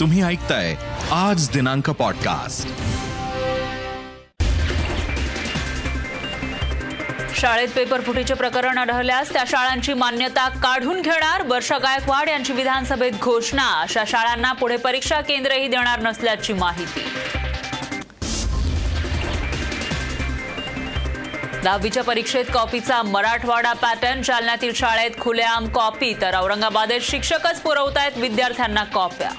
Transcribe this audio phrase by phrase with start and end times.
[0.00, 0.74] तुम्ही ऐकताय
[1.12, 2.68] आज दिनांक पॉडकास्ट
[7.40, 13.68] शाळेत पेपर फुटीचे प्रकरण आढळल्यास त्या शाळांची मान्यता काढून घेणार वर्षा गायकवाड यांची विधानसभेत घोषणा.
[13.80, 17.04] अशा शाळांना पुढे परीक्षा केंद्रही देणार नसल्याची माहिती.
[21.64, 24.22] दहावीच्या परीक्षेत कॉपीचा मराठवाडा पॅटर्न.
[24.22, 29.30] जालन्यातील शाळेत खुलेआम कॉपी तर औरंगाबादेत शिक्षकच पुरवतायत विद्यार्थ्यांना कॉप्या.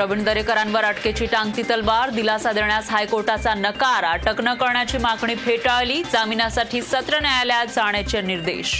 [0.00, 6.80] प्रवीण दरेकरांवर अटकेची टांगती तलवार दिलासा देण्यास हायकोर्टाचा नकार अटक न करण्याची मागणी फेटाळली जामिनासाठी
[6.82, 8.72] सत्र न्यायालयात जाण्याचे निर्देश.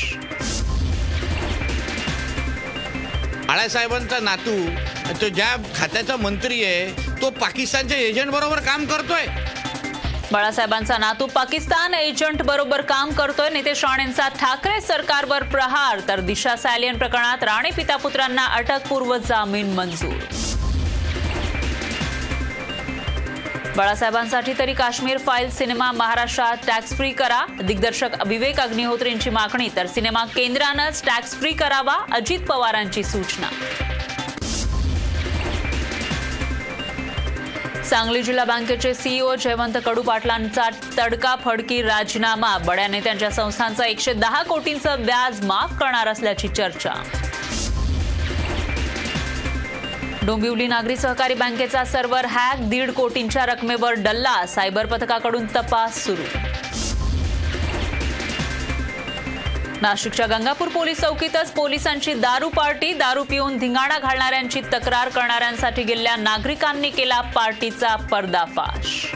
[3.46, 4.56] बाळासाहेबांचा नातू
[5.20, 9.26] तो ज्या खात्याचा मंत्री आहे तो पाकिस्तानच्या एजंट बरोबर काम करतोय.
[10.32, 16.98] बाळासाहेबांचा नातू पाकिस्तान एजंट बरोबर काम करतोय नितेश राणेंचा ठाकरे सरकारवर प्रहार तर दिशा सॅलियन
[16.98, 20.48] प्रकरणात राणे पिता पुत्रांना अटकपूर्व जामीन मंजूर.
[23.76, 27.44] बाळासाहेबांसाठी तरी काश्मीर फाईल सिनेमा महाराष्ट्रात टॅक्स फ्री करा.
[27.62, 33.48] दिग्दर्शक विवेक अग्निहोत्रींची मागणी तर सिनेमा केंद्रानंच टॅक्स फ्री करावा अजित पवारांची सूचना.
[37.84, 42.56] सांगली जिल्हा बँकेचे सीईओ जयवंत कडू पाटलांचा तडका फडकी राजीनामा.
[42.58, 46.92] बड्या नेत्यांच्या संस्थांचा एकशे दहा कोटींचं व्याज माफ करणार असल्याची चर्चा.
[50.26, 56.22] डोंबिवली नागरी सहकारी बँकेचा सर्व्हर हॅक दीड कोटींच्या रकमेवर डल्ला सायबर पथकाकडून तपास सुरू.
[59.82, 66.90] नाशिकच्या गंगापूर पोलीस चौकीतच पोलिसांची दारू पार्टी दारू पिऊन धिंगाणा घालणाऱ्यांची तक्रार करणाऱ्यांसाठी गेलेल्या नागरिकांनी
[66.90, 69.14] केला पार्टीचा पर्दाफाश.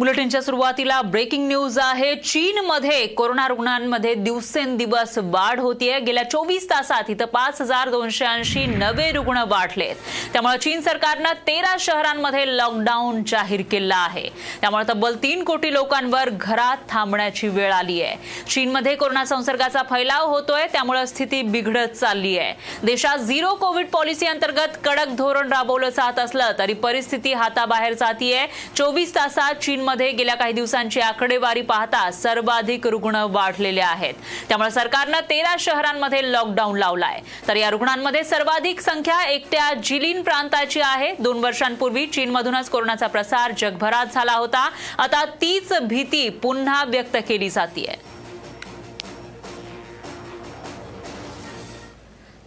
[0.00, 2.14] बुलेटिनच्या सुरुवातीला ब्रेकिंग न्यूज आहे.
[2.16, 5.98] चीनमध्ये कोरोना रुग्णांमध्ये दिवसेंदिवस वाढ होतीये.
[6.00, 9.96] गेल्या चोवीस तासात इथं पाच हजार दोनशे ऐंशी नवे रुग्ण वाढलेत.
[10.32, 14.28] त्यामुळे चीन सरकारनं तेरा शहरांमध्ये लॉकडाऊन जाहीर केलं आहे.
[14.60, 20.66] त्यामुळे तब्बल तीन कोटी लोकांवर घरात थांबण्याची वेळ आली आहे चीनमध्ये कोरोना संसर्गाचा फैलाव होतोय.
[20.72, 26.52] त्यामुळे स्थिती बिघडत चालली आहे देशात झिरो कोविड पॉलिसी अंतर्गत कडक धोरण राबवलं जात असलं
[26.58, 28.46] तरी परिस्थिती हाताबाहेर जातीये.
[28.76, 34.14] चोवीस तासात चीन मध्ये गेल्या काही दिवसांची आकडेवारी पाहता सर्वाधिक रुग्ण वाढलेले आहेत.
[34.48, 37.20] त्यामुळे सरकारनं तेरा शहरांमध्ये लॉकडाऊन लावलाय.
[37.48, 41.12] तर या रुग्णांमध्ये सर्वाधिक संख्या एकट्या जिलिन प्रांताची आहे.
[41.18, 44.68] दोन वर्षांपूर्वी चीनमधूनच कोरोनाचा प्रसार जगभरात झाला होता.
[44.98, 48.09] आता तीच भीती पुन्हा व्यक्त केली जाते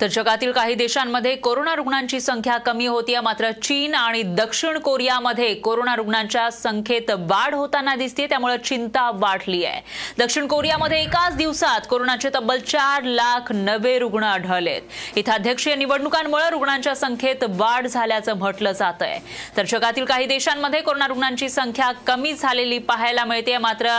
[0.01, 5.95] तर जगातील काही देशांमध्ये कोरोना रुग्णांची संख्या कमी होतीये मात्र चीन आणि दक्षिण कोरियामध्ये कोरोना
[5.95, 9.81] रुग्णांच्या संख्येत वाढ होताना दिसते त्यामुळे चिंता वाढली आहे
[10.17, 14.81] दक्षिण कोरियामध्ये एकाच दिवसात कोरोनाचे तब्बल चार लाख नवे रुग्ण आढळलेत.
[15.15, 19.19] इथं अध्यक्षीय निवडणुकांमुळे रुग्णांच्या संख्येत वाढ झाल्याचं म्हटलं जात आहे
[19.57, 23.89] तर जगातील काही देशांमध्ये कोरोना रुग्णांची संख्या कमी झालेली पाहायला मिळते मात्र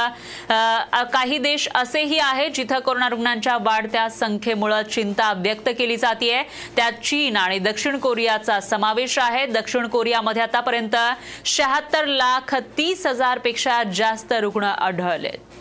[1.12, 6.42] काही देश असेही आहेत जिथं कोरोना रुग्णांच्या वाढत्या संख्येमुळे चिंता व्यक्त केली केली जाते
[6.76, 9.46] त्यात चीन आणि दक्षिण कोरियाचा समावेश आहे.
[9.46, 10.96] दक्षिण कोरियामध्ये आतापर्यंत
[11.44, 15.53] शहात्तर लाख तीस हजारपेक्षा जास्त रुग्ण आढळलेत.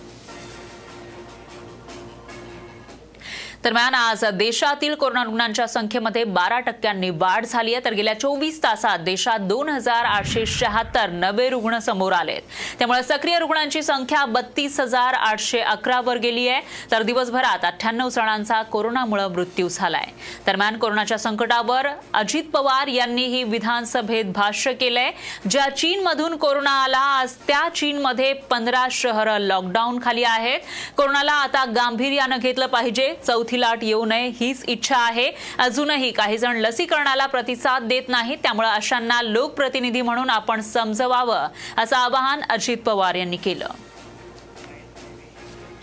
[3.63, 7.83] दरम्यान आज देशातील कोरोना रुग्णांच्या संख्येमध्ये बारा टक्क्यांनी वाढ झाली आहे.
[7.85, 12.41] तर गेल्या चोवीस तासात देशात दोन हजार आठशे शहात्तर नवे रुग्ण समोर आलेत.
[12.79, 16.61] त्यामुळे सक्रिय रुग्णांची संख्या बत्तीस हजार आठशे अकरावर गेली आहे.
[16.91, 20.05] तर दिवसभरात अठ्ठ्याण्णव जणांचा कोरोनामुळे मृत्यू झालाय.
[20.47, 25.11] दरम्यान कोरोनाच्या संकटावर अजित पवार यांनीही विधानसभेत भाष्य केलंय.
[25.49, 30.59] ज्या चीनमधून कोरोना आला आज त्या चीनमध्ये पंधरा शहरं लॉकडाऊन खाली आहेत.
[30.97, 33.13] कोरोनाला आता गांभीर्यानं घेतलं पाहिजे.
[33.27, 35.31] चौथी चौथी लाट येऊ नये हीच इच्छा आहे.
[35.59, 41.47] अजूनही काही जण लसीकरणाला प्रतिसाद देत नाही त्यामुळे अशांना लोकप्रतिनिधी म्हणून आपण समजवावं
[41.77, 43.67] असं आवाहन अजित पवार यांनी केलं.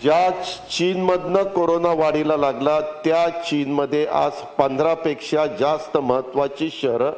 [0.03, 0.29] ज्या
[0.71, 7.11] चीनमधनं कोरोना वाढीला लागला त्या चीनमध्ये आज पंधरा पेक्षा जास्त महत्वाची शहरं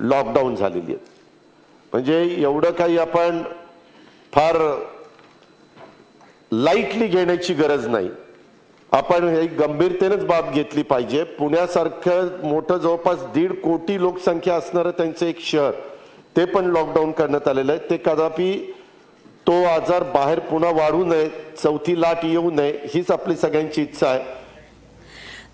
[0.00, 1.06] लॉकडाऊन झालेली आहेत.
[1.92, 3.42] म्हणजे एवढं काही आपण
[4.32, 4.56] फार
[6.52, 8.08] लाईटली घेण्याची गरज नाही.
[8.94, 11.22] आपण हे गंभीरतेनेच बाब घेतली पाहिजे.
[11.38, 15.72] पुण्यासारखं मोठं जवळपास दीड कोटी लोकसंख्या असणारं त्यांचं एक शहर
[16.36, 17.80] ते पण लॉकडाऊन करण्यात आलेलं आहे.
[17.90, 18.52] ते कदापि
[19.46, 21.28] तो आजार बाहेर पुन्हा वाढू नये
[21.62, 24.22] चौथी लाट येऊ नये हीच आपली सगळ्यांची इच्छा आहे.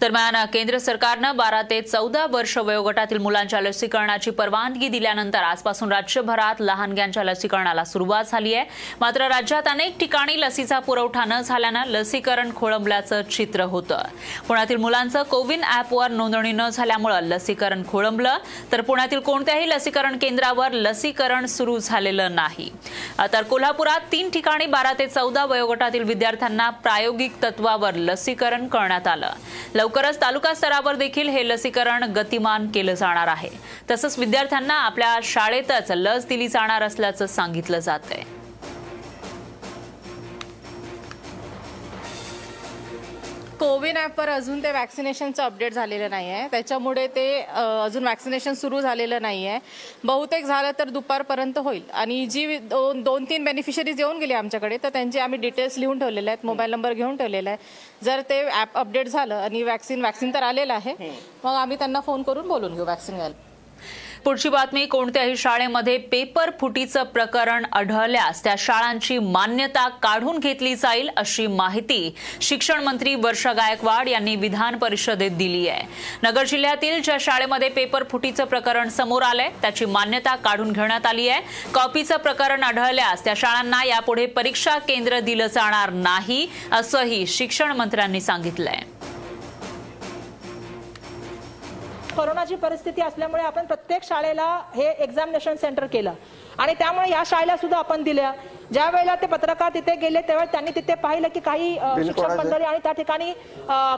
[0.00, 7.24] दरम्यान केंद्र सरकारनं बारा ते चौदा वर्ष वयोगटातील मुलांच्या लसीकरणाची परवानगी दिल्यानंतर आजपासून राज्यभरात लहानग्यांच्या
[7.24, 8.64] लसीकरणाला सुरुवात झाली आहे.
[9.00, 14.02] मात्र राज्यात अनेक ठिकाणी लसीचा पुरवठा न झाल्यानं लसीकरण खोळंबल्याचं चित्र होतं.
[14.48, 18.38] पुण्यातील मुलांचं कोविन ॲपवर नोंदणी न झाल्यामुळे लसीकरण खोळंबलं.
[18.72, 22.70] तर पुण्यातील कोणत्याही लसीकरण केंद्रावर लसीकरण सुरू झालेलं नाही.
[23.32, 29.30] तर कोल्हापुरात तीन ठिकाणी बारा ते चौदा वयोगटातील विद्यार्थ्यांना प्रायोगिक तत्वावर लसीकरण करण्यात आलं.
[29.90, 33.48] लवकरच तालुका स्तरावर देखील हे लसीकरण गतिमान केलं जाणार आहे.
[33.90, 38.39] तसंच विद्यार्थ्यांना आपल्या शाळेतच लस दिली जाणार असल्याचं सांगितलं जात आहे
[43.60, 47.24] कोविन ॲपवर अजून ते वॅक्सिनेशनचं अपडेट झालेलं नाही आहे त्याच्यामुळे ते
[47.54, 49.58] अजून वॅक्सिनेशन सुरू झालेलं नाही आहे
[50.04, 51.82] बहुतेक झालं तर दुपारपर्यंत होईल.
[51.92, 56.30] आणि जी दोन दोन तीन बेनिफिशरीज येऊन गेली आमच्याकडे तर त्यांचे आम्ही डिटेल्स लिहून ठेवलेले
[56.30, 60.42] आहेत मोबाईल नंबर घेऊन ठेवलेला आहे जर ते ॲप अपडेट झालं आणि वॅक्सिन वॅक्सिन तर
[60.42, 60.94] आलेलं आहे
[61.44, 63.34] मग आम्ही त्यांना फोन करून बोलून घेऊ वॅक्सिन घ्यायला.
[64.24, 71.46] पुढची बातमी कोणत्याही शाळेमध्ये पेपर फुटीचं प्रकरण आढळल्यास त्या शाळांची मान्यता काढून घेतली जाईल अशी
[71.46, 75.86] माहिती शिक्षण मंत्री वर्षा गायकवाड यांनी विधान परिषदेत दिली आहे.
[76.22, 81.40] नगर जिल्ह्यातील ज्या शाळेमध्ये पेपर फुटीचं प्रकरण समोर आलंय त्याची मान्यता काढून घेण्यात आली आहे.
[81.74, 88.82] कॉपीचं प्रकरण आढळल्यास त्या शाळांना यापुढे परीक्षा केंद्र दिलं जाणार नाही असंही शिक्षण मंत्र्यांनी सांगितलंय.
[92.20, 96.12] कोरोनाची परिस्थिती असल्यामुळे आपण प्रत्येक शाळेला हे एक्झामिनेशन सेंटर केलं.
[96.58, 98.32] आणि त्यामुळे या शाळेला सुद्धा आपण दिल्या.
[98.72, 102.64] ज्या वेळेला ते पत्रकार तिथे गेले तेव्हा त्यांनी तिथे पाहिलं की काही अ, शिक्षक मंडळी
[102.64, 103.32] आणि त्या ठिकाणी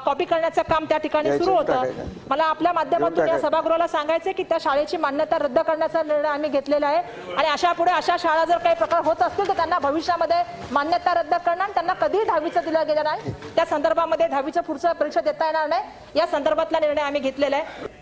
[0.04, 1.82] कॉपी करण्याचं काम त्या ठिकाणी सुरू होतं.
[2.30, 6.86] मला आपल्या माध्यमातून या सभागृहाला सांगायचं की त्या शाळेची मान्यता रद्द करण्याचा निर्णय आम्ही घेतलेला
[6.86, 7.02] आहे.
[7.36, 10.42] आणि अशा पुढे अशा शाळा जर काही प्रकार होत असतील तर त्यांना भविष्यामध्ये
[10.72, 13.32] मान्यता रद्द करणार आणि त्यांना कधीही दहावीचं दिलं गेलं नाही.
[13.56, 16.18] त्या संदर्भामध्ये दहावीचं पुढचं परीक्षा देता येणार नाही.
[16.18, 18.00] या संदर्भातला निर्णय आम्ही घेतलेला आहे.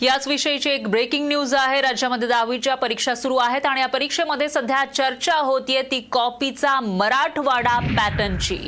[0.00, 1.80] याच विषयीची एक ब्रेकिंग न्यूज आहे.
[1.80, 8.58] राज्यामध्ये दहावीच्या परीक्षा सुरू आहेत आणि या परीक्षेमध्ये सध्या चर्चा होतीये ती कॉपीचा मराठवाडा पॅटर्नची.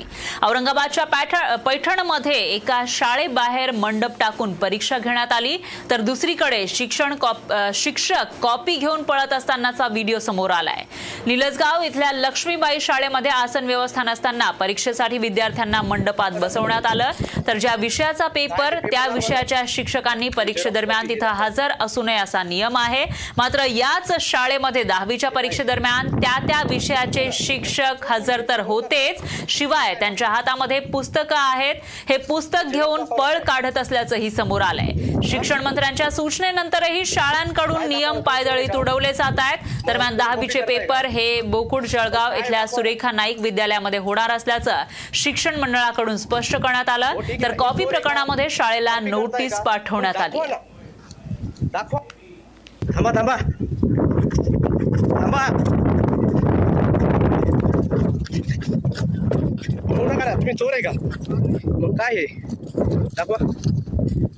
[0.43, 5.59] औरंगाबादच्या पैठणमध्ये एका शाळेबाहेर मंडप टाकून परीक्षा घेण्यात आली.
[5.91, 10.85] तर दुसरीकडे शिक्षण कॉप- शिक्षक कॉपी घेऊन पळत असतानाचा व्हिडिओ समोर आलाय.
[11.27, 17.11] निलजगाव इथल्या लक्ष्मीबाई शाळेमध्ये आसन व्यवस्था नसताना परीक्षेसाठी विद्यार्थ्यांना मंडपात बसवण्यात आलं.
[17.47, 23.05] तर ज्या विषयाचा पेपर त्या विषयाच्या शिक्षकांनी परीक्षेदरम्यान तिथं हजर असू नये असा नियम आहे.
[23.37, 29.23] मात्र याच शाळेमध्ये दहावीच्या परीक्षेदरम्यान त्या त्या विषयाचे शिक्षक हजर तर होतेच.
[29.49, 31.75] शिवाय त्यांच्या हातामध्ये पुस्तकं आहेत.
[32.09, 34.93] हे पुस्तक घेऊन पळ काढत असल्याचंही समोर आलंय.
[35.29, 39.59] शिक्षण मंत्र्यांच्या सूचनेनंतरही शाळांकडून नियम पायदळीत उडवले जात आहेत.
[39.87, 44.83] दरम्यान दहावीचे पेपर हे बोकुड जळगाव इथल्या सुरेखा नाईक विद्यालयामध्ये होणार असल्याचं
[45.15, 47.21] शिक्षण मंडळाकडून स्पष्ट करण्यात आलं.
[47.43, 50.69] तर कॉपी प्रकरणामध्ये शाळेला नोटीस पाठवण्यात आली आहे.
[51.73, 52.01] दाखवा.
[52.95, 53.37] थांबा थांबा.
[55.21, 55.47] थांबा.
[59.89, 60.91] पूर्ण करा तुम्ही चोर आहे का?
[61.79, 62.27] मग काय आहे
[63.17, 63.37] दाखवा.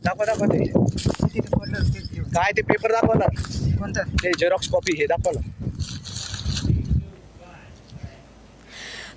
[0.05, 0.65] दाखवा दाखवा ते.
[2.35, 3.27] काय ते पेपर दाखवा ना
[3.79, 4.03] कोणतं?
[4.23, 5.51] ते झेरॉक्स कॉपी हे दाखवा ना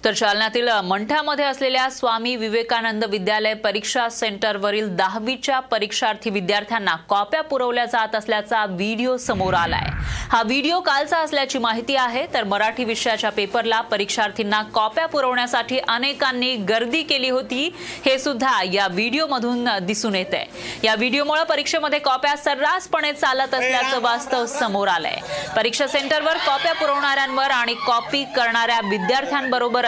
[0.06, 8.16] तर जालन्यातील मंठ्यामध्ये असलेल्या स्वामी विवेकानंद विद्यालय परीक्षा सेंटरवरील दहावीच्या परीक्षार्थी विद्यार्थ्यांना कॉप्या पुरवल्या जात
[8.16, 9.90] असल्याचा व्हिडिओ समोर आलाय.
[10.32, 17.02] हा व्हिडिओ कालचा असल्याची माहिती आहे तर मराठी विषयाच्या पेपरला परीक्षार्थींना कॉप्या पुरवण्यासाठी अनेकांनी गर्दी
[17.04, 17.70] केली होती
[18.06, 20.46] हे सुद्धा या व्हिडिओमधून दिसून येत आहे
[20.84, 25.20] या व्हिडिओमुळे परीक्षेमध्ये कॉप्या सर्रासपणे चालत असल्याचं वास्तव समोर आलंय.
[25.56, 28.80] परीक्षा सेंटरवर कॉप्या पुरवणाऱ्यांवर आणि कॉपी करणाऱ्या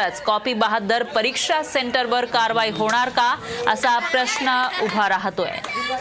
[0.08, 3.36] विद्यार्थ्यांबरोबरच कॉपी बहादर परीक्षा सेंटरवर कारवाई होणार का
[3.68, 5.52] असा प्रश्न उभा राहतोय.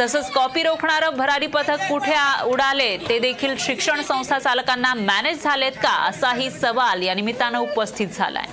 [0.01, 5.73] तसंच कॉपी रोखणारं भरारी पथक कुठे आ- उडाले ते देखील शिक्षण संस्था चालकांना मॅनेज झालेत
[5.83, 8.47] का असाही सवाल या निमित्तानं उपस्थित झालाय.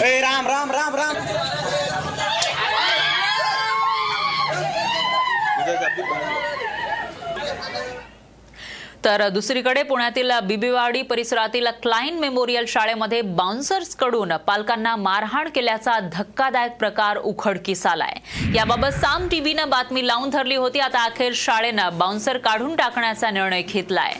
[0.00, 1.14] ए राम राम राम राम.
[9.08, 17.86] तर दुसरीकडे पुण्यातील बिबीवाडी परिसरातील क्लाईन मेमोरियल शाळेमध्ये बाउन्सर्सकडून पालकांना मारहाण केल्याचा धक्कादायक प्रकार उघडकीस
[17.86, 18.14] आलाय
[18.54, 20.78] याबाबत साम टीव्हीनं बातमी लावून धरली होती.
[20.78, 24.14] आता अखेर शाळेनं बाउन्सर काढून टाकण्याचा निर्णय घेतलाय.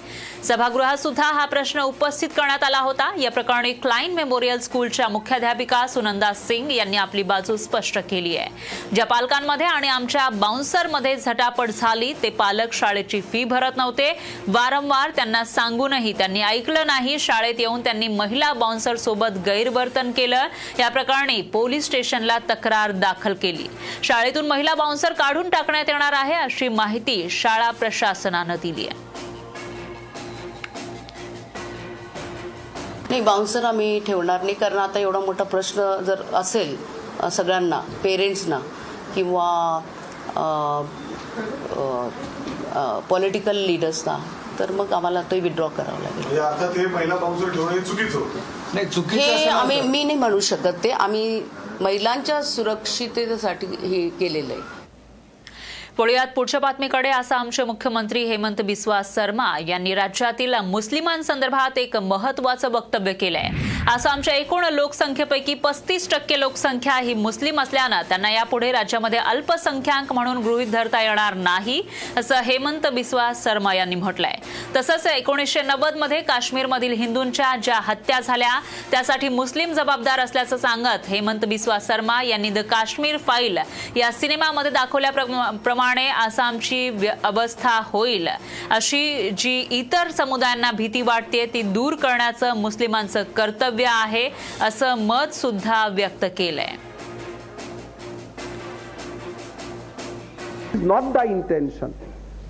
[0.45, 3.11] सभागृहात सुद्धा हा प्रश्न उपस्थित करण्यात आला होता.
[3.19, 8.49] या प्रकरणी क्लाइन मेमोरियल स्कूलच्या मुख्याध्यापिका सुनंदा सिंग यांनी आपली बाजू स्पष्ट केली आहे.
[8.95, 14.19] ज्या पालकांमध्ये आणि आमच्या बाउन्सरमध्ये झटापट झाली ते पालक शाळेची फी भरत नव्हते.
[14.49, 17.19] वारंवार त्यांना सांगूनही त्यांनी ऐकलं नाही.
[17.19, 20.47] शाळेत येऊन त्यांनी महिला बाउन्सर सोबत गैरवर्तन केलं.
[20.79, 23.67] या प्रकरणी पोलीस स्टेशनला तक्रार दाखल केली.
[24.03, 29.28] शाळेतून महिला बाउन्सर काढून टाकण्यात येणार आहे अशी माहिती शाळा प्रशासनानं दिली आहे.
[33.11, 34.55] नाही बाउन्सर आम्ही ठेवणार नाही.
[34.55, 36.77] कारण आता एवढा मोठा प्रश्न जर असेल
[37.33, 38.59] सगळ्यांना पेरेंट्सना
[39.15, 39.81] किंवा
[43.11, 44.19] पॉलिटिकल लिडर्सना
[44.59, 46.23] तर मग आम्हाला तो विड्रॉ करावा लागेल.
[46.23, 48.39] म्हणजे आता ते महिला बाउन्सर ठेवणं हे चुकीचं होतं.
[48.75, 49.81] नाही चुकीचं हे असं आम्ही.
[49.81, 50.91] मी नाही म्हणू शकत ते.
[50.91, 51.43] आम्ही
[51.81, 54.77] महिलांच्या सुरक्षिततेसाठी हे केलेलं आहे.
[55.99, 57.09] वळूयात पुढच्या बातमीकडे.
[57.11, 63.49] आसामचे मुख्यमंत्री हेमंत बिस्वा शर्मा यांनी राज्यातील मुस्लिमांसंदर्भात एक महत्वाचं वक्तव्य केलंय.
[63.93, 70.71] आसामच्या एकूण लोकसंख्येपैकी पस्तीस टक्के लोकसंख्या ही मुस्लिम असल्यानं त्यांना यापुढे राज्यामध्ये अल्पसंख्याक म्हणून गृहीत
[70.73, 71.81] धरता येणार नाही
[72.17, 74.37] असं हेमंत बिस्वा शर्मा यांनी म्हटलंय.
[74.77, 78.59] तसंच एकोणीसशे नव्वदमध्ये काश्मीरमधील हिंदूंच्या ज्या हत्या झाल्या
[78.91, 83.59] त्यासाठी मुस्लिम जबाबदार असल्याचं सांगत हेमंत बिस्वा शर्मा यांनी द काश्मीर फाईल
[83.97, 88.28] या सिनेमामध्ये दाखवल्याप्रमाणे आसामची व्य- अवस्था होईल
[88.72, 94.30] अशी जी इतर समुदायांना भीती वाटते ती दूर करण्याचं मुस्लिमांचं कर्तव्य आहे
[94.62, 96.76] असं मत सुद्धा व्यक्त केलंय
[100.84, 101.92] নট দ্য ইণ্টেনশ্যন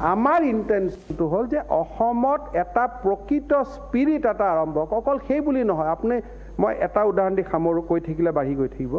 [0.04, 5.90] আমাৰ ইণ্টেনশ্যনটো হ'ল যে অসমত এটা প্ৰকৃত স্পিৰিট এটা আৰম্ভ হওক অকল সেই বুলি নহয়
[5.90, 6.16] আপুনি
[6.60, 8.94] মই এটা উদাহৰণ দি সামৰো কৈ থাকিলে বাঢ়ি গৈ থাকিব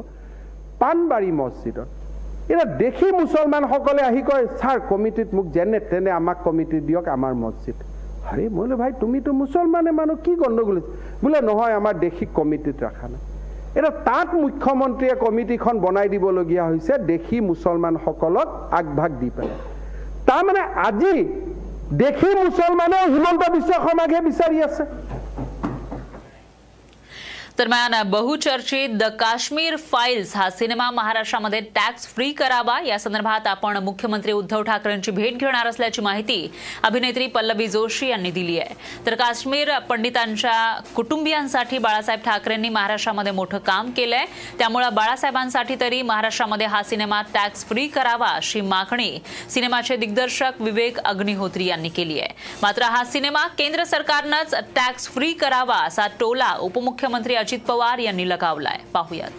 [0.80, 1.88] পাণবাৰী মছজিদত
[2.50, 7.77] এতিয়া দেখি মুছলমানসকলে আহি কয় ছাৰ কমিটিত মোক যেনে তেনে আমাক কমিটি দিয়ক আমাৰ মছজিদ।
[8.29, 10.91] আৰে মই বোলো ভাই তুমিতো মুছলমানে মানুহ কি গণ্ডগোল হৈছে?
[11.22, 13.22] বোলে নহয় আমাৰ দেশীক কমিটিত ৰখা নাই।
[13.77, 18.48] এতিয়া তাত মুখ্যমন্ত্ৰীয়ে কমিটিখন বনাই দিবলগীয়া হৈছে দেশী মুছলমানসকলক
[18.79, 19.60] আগভাগ দি পেলাই।
[20.27, 21.15] তাৰমানে আজি
[22.03, 24.84] দেশী মুছলমানেও হিমন্ত বিশ্ব শৰ্মাকহে বিচাৰি আছে।
[27.59, 32.79] दरम्यान बहुचर्चित द काश्मीर फाईल्स हा सिनेमा महाराष्ट्रामध्ये टॅक्स फ्री करावा.
[32.81, 36.51] या संदर्भात आपण मुख्यमंत्री उद्धव ठाकरेंची भेट घेणार असल्याची माहिती
[36.83, 38.75] अभिनेत्री पल्लवी जोशी यांनी दिली आहे.
[39.05, 40.53] तर काश्मीर पंडितांच्या
[40.95, 44.25] कुटुंबियांसाठी बाळासाहेब ठाकरेंनी महाराष्ट्रामध्ये मोठं काम केलंय.
[44.59, 51.65] त्यामुळे बाळासाहेबांसाठी तरी महाराष्ट्रामध्ये हा सिनेमा टॅक्स फ्री करावा अशी मागणी सिनेमाचे दिग्दर्शक विवेक अग्निहोत्री
[51.65, 52.33] यांनी केली आहे.
[52.61, 58.77] मात्र हा सिनेमा केंद्र सरकारनंच टॅक्स फ्री करावा असा टोला उपमुख्यमंत्री अजित पवार यांनी लगावलाय.
[58.94, 59.29] पाहुयात.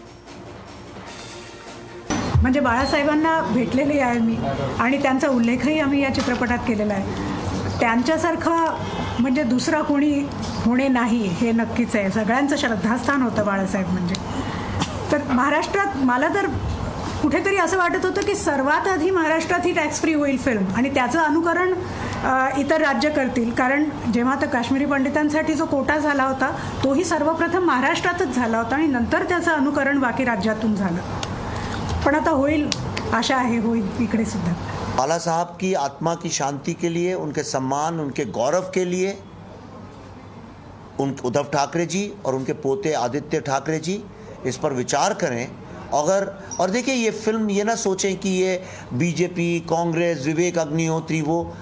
[2.42, 4.36] म्हणजे बाळासाहेबांना भेटलेली आहे मी
[4.78, 7.78] आणि त्यांचा उल्लेखही आम्ही या चित्रपटात केलेला आहे.
[7.80, 8.76] त्यांच्यासारखं
[9.20, 10.12] म्हणजे दुसरा कोणी
[10.64, 12.10] होणे नाही हे नक्कीच आहे.
[12.10, 14.14] सगळ्यांचं श्रद्धास्थान होतं बाळासाहेब म्हणजे.
[15.12, 16.46] तर महाराष्ट्रात मला तर
[17.22, 21.18] कुठेतरी असं वाटत होतं की सर्वात आधी महाराष्ट्रात ही टॅक्स फ्री होईल फिल्म आणि त्याचं
[21.20, 21.72] अनुकरण
[22.58, 23.50] इतर राज्य करतील.
[23.54, 26.50] कारण जेव्हा आता काश्मीरी पंडितांसाठी जो कोटा झाला होता
[26.84, 31.00] तोही सर्वप्रथम महाराष्ट्रातच झाला होता आणि नंतर त्याचं अनुकरण बाकी राज्यातून झालं.
[32.04, 32.68] पण आता होईल
[33.14, 34.52] आशा आहे होईल इकडे सुद्धा.
[34.96, 39.12] बाला साहब की आत्मा की शांति के लिए उनके सम्मान उनके गौरव के लिए
[41.00, 44.02] उन उद्धव ठाकरे जी और उनके पोते आदित्य ठाकरे जी
[44.46, 45.46] इस पर विचार करें
[45.94, 48.62] अगर, और देखिए ये फ़िल्म ये ना सोचें कि ये
[48.94, 51.54] बीजेपी, कांग्रेस, विवेक अग्निहोत्री, वो,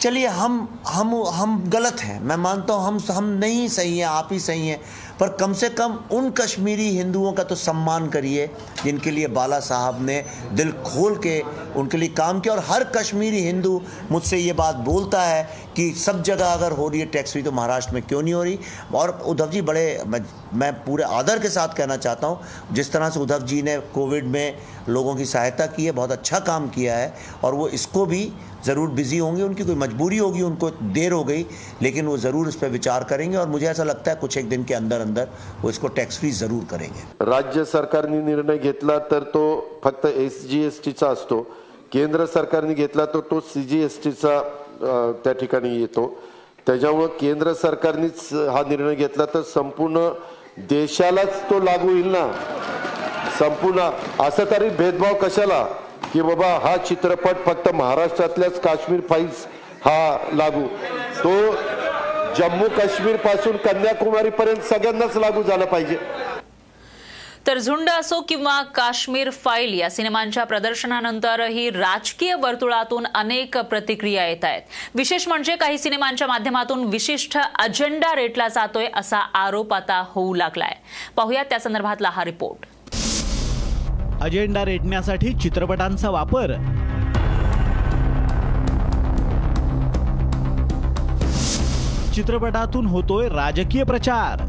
[0.00, 4.28] चलिए हम हम हम गलत हैं। मैं मानता हूँ हम हम नहीं सही हैं, आप
[4.32, 4.80] ही सही हैं।
[5.20, 8.46] पर कम से कम उन कश्मीरी हिंदुओं का तो सम्मान करिए
[8.84, 11.40] जिनके लिए बाला साहब ने दिल खोल के
[11.76, 13.80] उनके लिए काम किया। और हर कश्मीरी हिंदू
[14.10, 15.42] मुझसे ये बात बोलता है
[15.76, 18.42] कि सब जगह अगर हो रही है टैक्स फ्री तो महाराष्ट्र में क्यों नहीं हो
[18.42, 18.58] रही?
[18.94, 20.20] और उद्धव जी बड़े मैं,
[20.54, 22.40] मैं पूरे आदर के साथ कहना चाहता हूँ
[22.72, 26.38] जिस तरह से उद्धव जी ने कोविड में लोगों की सहायता की है बहुत अच्छा
[26.40, 28.32] काम किया है और वो इसको भी
[28.66, 31.46] ज़रूर बिज़ी होंगे उनकी कोई मजबूरी होगी उनको देर हो गई
[31.82, 34.64] लेकिन वो ज़रूर इस पर विचार करेंगे। और मुझे ऐसा लगता है कुछ एक दिन
[34.64, 35.13] के अंदर अंदर
[35.62, 39.44] वो इसको टैक्स फ्री ज़रूर करेंगे। राज्य सरकारने निर्णय घेतला तर तो
[39.84, 41.40] फक्त एस जी एस टीचा असतो.
[41.92, 44.40] केंद्र सरकारने घेतला तर तो सी जी एस टीचा
[45.24, 46.06] त्या ठिकाणी येतो.
[46.66, 50.08] त्याच्यामुळं केंद्र सरकारनेच हा निर्णय घेतला तर संपूर्ण
[50.68, 52.26] देशालाच तो लागू होईल ना.
[53.38, 53.88] संपूर्ण
[54.24, 55.62] असं तरी भेदभाव कशाला?
[56.12, 59.46] की बाबा हा चित्रपट फक्त महाराष्ट्रातल्याच काश्मीर फाईल्स
[59.84, 60.66] हा लागू.
[61.24, 61.30] तो
[62.38, 65.96] जम्मू काश्मीरपासून कन्याकुमारी पर्यंत सगळ्यांनाच लागू झाला पाहिजे.
[67.46, 74.62] तर झुंड असो किंवा काश्मीर फाईल या सिनेमांच्या प्रदर्शनानंतरही राजकीय वर्तुळातून अनेक प्रतिक्रिया येत आहेत.
[74.94, 80.74] विशेष म्हणजे काही सिनेमांच्या माध्यमातून विशिष्ट अजेंडा रेटला जातोय असा आरोप आता होऊ लागलाय.
[81.16, 82.66] पाहूया त्या संदर्भातला हा रिपोर्ट.
[84.22, 86.52] अजेंडा रेटण्यासाठी चित्रपटांचा वापर
[92.14, 94.42] चित्रपटातून होतोय राजकीय प्रचार.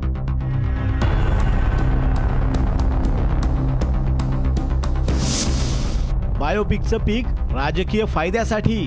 [6.40, 8.78] बायोपिकचं पीक राजकीय फायद्यासाठी.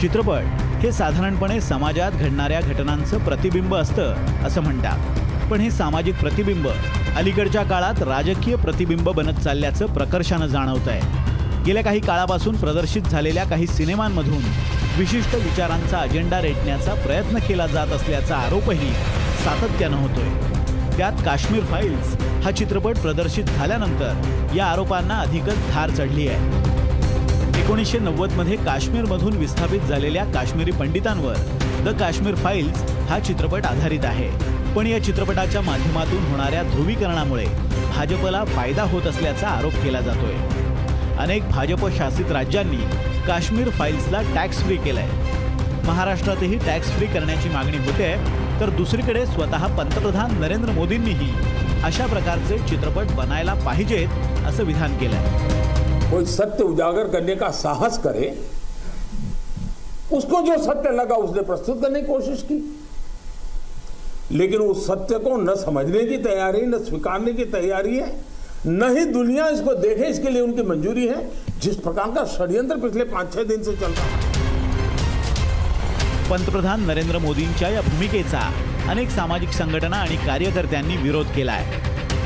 [0.00, 0.44] चित्रपट
[0.82, 5.50] हे साधारणपणे समाजात घडणाऱ्या घटनांचं प्रतिबिंब असतं असं म्हणतात.
[5.50, 6.68] पण हे सामाजिक प्रतिबिंब
[7.16, 11.27] अलीकडच्या काळात राजकीय प्रतिबिंब बनत चालल्याचं प्रकर्षानं जाणवत आहे
[11.68, 14.44] गेल्या काही काळापासून प्रदर्शित झालेल्या काही सिनेमांमधून
[14.98, 18.92] विशिष्ट विचारांचा अजेंडा रेटण्याचा प्रयत्न केला जात असल्याचा आरोपही
[19.44, 20.28] सातत्यानं होतोय.
[20.96, 27.60] त्यात काश्मीर फाईल्स हा चित्रपट प्रदर्शित झाल्यानंतर या आरोपांना अधिकच धार चढली आहे.
[27.62, 31.34] एकोणीसशे नव्वदमध्ये काश्मीरमधून विस्थापित झालेल्या काश्मीरी पंडितांवर
[31.84, 34.30] द काश्मीर फाईल्स हा चित्रपट आधारित आहे.
[34.74, 37.46] पण या चित्रपटाच्या माध्यमातून होणाऱ्या ध्रुवीकरणामुळे
[37.96, 40.57] भाजपला फायदा होत असल्याचा आरोप केला जातोय.
[41.18, 42.76] अनेक भाजप शासित राज्यांनी
[43.26, 45.08] काश्मीर फाईल्सला टॅक्स फ्री केलाय.
[45.84, 48.14] महाराष्ट्रातही टॅक्स फ्री करण्याची मागणी होते
[48.60, 51.30] तर दुसरीकडे स्वतः पंतप्रधान नरेंद्र मोदींनीही
[51.84, 56.10] अशा प्रकारचे चित्रपट बनायला पाहिजेत असं विधान केलंय.
[56.10, 58.30] कोई सत्य उजागर करने का साहस करे
[60.12, 62.62] उसको जो सत्य लगा उसने प्रस्तुत करने की कोशिश की।
[64.32, 68.10] लेकिन उस सत्य को न समझने की तैयारी न स्वीकारने की तैयारी है।
[68.66, 71.28] न ही दुनिया इसको देखे इसके लिए उनकी मंजूरी है
[71.60, 74.36] जिस प्रकार का षड्यंत्र पिछले पांच छह दिन से चल रहा है।
[76.30, 78.40] पंतप्रधान नरेंद्र मोदींच्या या भूमिकेचा
[78.90, 81.64] अनेक सामाजिक संघटना आणि कार्यकर्त्यांनी विरोध केलाय.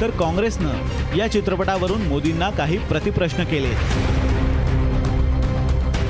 [0.00, 3.74] तर काँग्रेसनं या चित्रपटावरून मोदींना काही प्रतिप्रश्न केले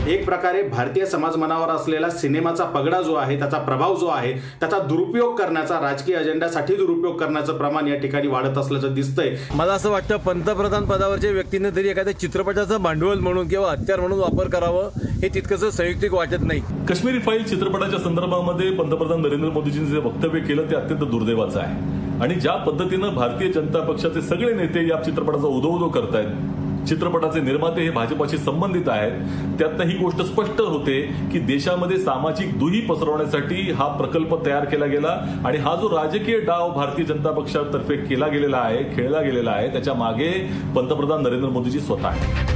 [0.09, 4.79] एक प्रकारे भारतीय समाज मनावर असलेला सिनेमाचा पगडा जो आहे त्याचा प्रभाव जो आहे त्याचा
[4.79, 9.35] दुरुपयोग करण्याचा राजकीय अजेंड्यासाठी दुरुपयोग करण्याचं प्रमाण या ठिकाणी वाढत असल्याचं दिसतंय.
[9.55, 14.49] मला असं वाटतं पंतप्रधान पदावरच्या व्यक्तीने तरी एखाद्या चित्रपटाचं भांडवल म्हणून किंवा हत्यार म्हणून वापर
[14.49, 14.89] करावं
[15.23, 16.61] हे तितकंसं संयुक्तिक वाटत नाही.
[16.89, 22.01] काश्मीरी फाईल चित्रपटाच्या संदर्भामध्ये पंतप्रधान नरेंद्र मोदीजींनी जे वक्तव्य केलं ते अत्यंत दुर्दैवाचं आहे.
[22.23, 27.83] आणि ज्या पद्धतीनं भारतीय जनता पक्षाचे सगळे नेते या चित्रपटाचा उदो उदो करतायत चित्रपटाचे निर्माते
[27.83, 29.13] हे भाजपाशी संबंधित आहेत.
[29.59, 31.01] त्यातनं ही गोष्ट स्पष्ट होते
[31.33, 35.09] की देशामध्ये सामाजिक दुही पसरवण्यासाठी हा प्रकल्प तयार केला गेला
[35.47, 40.31] आणि हा जो राजकीय डाव भारतीय जनता पक्षातर्फे केला गेलेला आहे खेळला गेलेला आहे त्याच्यामागे
[40.77, 42.51] पंतप्रधान नरेंद्र मोदीजी स्वतः आहे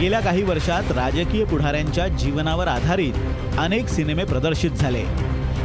[0.00, 3.12] गेल्या काही वर्षात राजकीय पुढाऱ्यांच्या जीवनावर आधारित
[3.58, 5.02] अनेक सिनेमे प्रदर्शित झाले.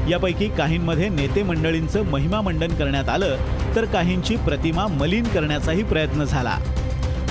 [0.10, 3.36] यापैकी काहींमध्ये नेते मंडळींचं महिमा मंडन करण्यात आलं
[3.76, 6.58] तर काहींची प्रतिमा मलिन करण्याचाही प्रयत्न झाला.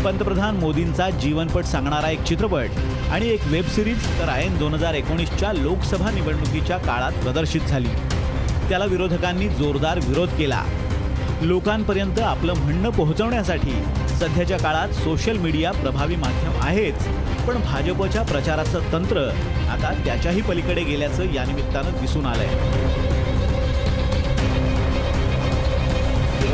[0.04, 2.78] पंतप्रधान मोदींचा जीवनपट सांगणारा एक चित्रपट
[3.10, 7.88] आणि एक वेब सिरीज तर आयन दोन हजार एकोणीसच्या लोकसभा निवडणुकीच्या काळात प्रदर्शित झाली.
[8.68, 10.62] त्याला विरोधकांनी जोरदार विरोध केला.
[11.42, 13.72] लोकांपर्यंत आपलं म्हणणं पोहोचवण्यासाठी
[14.20, 17.06] सध्याच्या काळात सोशल मीडिया प्रभावी माध्यम आहेच.
[17.46, 19.28] पण भाजपच्या प्रचाराचं तंत्र
[19.70, 22.54] आता त्याच्याही पलीकडे गेल्याचं यानिमित्तानं दिसून आलंय.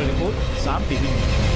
[0.00, 1.47] रिपोर्ट साम टीव्ही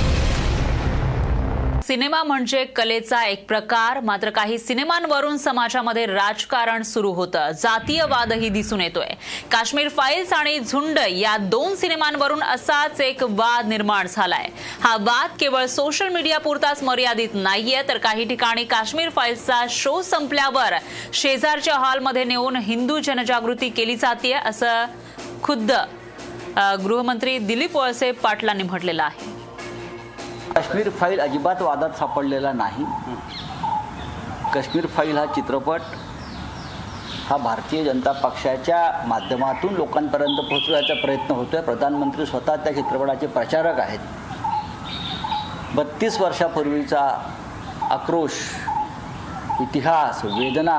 [1.86, 3.98] सिनेमा म्हणजे कलेचा एक प्रकार.
[4.00, 7.50] मात्र काही सिनेमांवरून समाजामध्ये राजकारण सुरू होतं.
[7.62, 9.14] जातीयवादही दिसून येतोय.
[9.52, 14.48] काश्मीर फाईल्स आणि झुंड या दोन सिनेमांवरून असाच एक वाद निर्माण झालाय.
[14.80, 20.74] हा वाद केवळ सोशल मीडिया पुरताच मर्यादित नाहीये तर काही ठिकाणी काश्मीर फाईल्सचा शो संपल्यावर
[21.12, 24.84] शेजारच्या हॉलमध्ये नेऊन हिंदू जनजागृती केली जाते असं
[25.42, 25.72] खुद्द
[26.84, 29.31] गृहमंत्री दिलीप वळसे पाटलांनी म्हटलेलं आहे.
[30.54, 32.84] काश्मीर फाईल अजिबात वादात सापडलेला नाही.
[34.54, 35.80] काश्मीर फाईल हा चित्रपट
[37.28, 41.60] हा भारतीय जनता पक्षाच्या माध्यमातून लोकांपर्यंत पोहोचवायचा प्रयत्न होतोय.
[41.60, 43.98] प्रधानमंत्री स्वतः त्या चित्रपटाचे प्रचारक आहेत.
[45.74, 47.00] बत्तीस वर्षापूर्वीचा
[47.90, 48.40] आक्रोश
[49.60, 50.78] इतिहास वेदना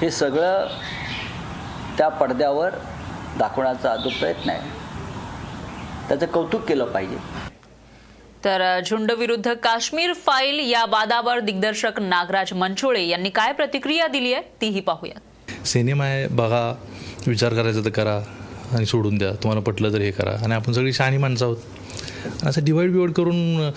[0.00, 0.66] हे सगळं
[1.98, 2.74] त्या पडद्यावर
[3.38, 4.70] दाखवण्याचा जो प्रयत्न आहे
[6.08, 7.41] त्याचं कौतुक केलं पाहिजे.
[8.44, 14.42] तर झुंड विरुद्ध काश्मीर फाईल या वादावर दिग्दर्शक नागराज मंचोळे यांनी काय प्रतिक्रिया दिली आहे
[14.60, 16.74] तीही पाहूया सिनेमा आहे बघा
[17.26, 18.16] विचार करायचा तर करा
[18.72, 19.32] आणि सोडून द्या.
[19.32, 20.30] तुम्हाला पटलं तर हे करा.
[20.44, 22.46] आणि आपण सगळी शहाणी माणसं आहोत.
[22.46, 23.70] असं डिवाईड बिवाईड करून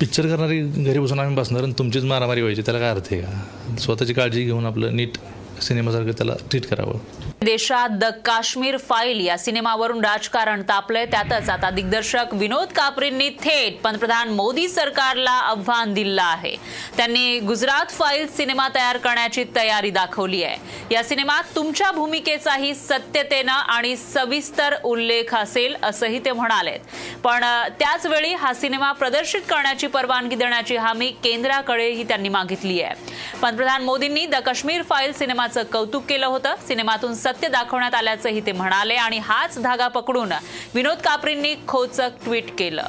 [0.00, 2.62] पिक्चर करणारी घरी बसून आम्ही बसणार आणि तुमचीच मारामारी व्हायची.
[2.62, 3.76] त्याला काय अर्थ आहे का?
[3.78, 5.18] स्वतःची काळजी घेऊन आपलं नीट
[5.62, 7.27] सिनेमासारखं त्याला ट्रीट करावं.
[7.42, 11.04] देशात द काश्मीर फाईल या सिनेमावरून राजकारण तापलंय.
[11.06, 16.54] त्यातच आता दिग्दर्शक विनोद कापरींनी थेट पंतप्रधान मोदी सरकारला आव्हान दिलं आहे.
[16.96, 20.56] त्यांनी गुजरात फाईल सिनेमा तयार करण्याची तयारी दाखवली आहे.
[20.90, 26.80] या सिनेमात तुमच्या भूमिकेचाही सत्यतेनं आणि सविस्तर उल्लेख असेल असंही ते म्हणालेत.
[27.24, 32.94] पण त्याचवेळी त्याच वेळी हा सिनेमा प्रदर्शित करण्याची परवानगी देण्याची हमी केंद्राकडेही त्यांनी मागितली आहे.
[33.42, 36.54] पंतप्रधान मोदींनी द काश्मीर फाईल सिनेमाचं कौतुक केलं होतं.
[36.68, 40.32] सिनेमातून सत्य दाखवण्यात आल्याचंही ते म्हणाले आणि हाच धागा पकडून
[40.74, 42.84] विनोद कापरींनी खोचक ट्विट केलं.